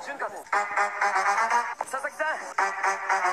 [0.00, 0.44] 潤太です。
[1.90, 3.31] 佐々木さん。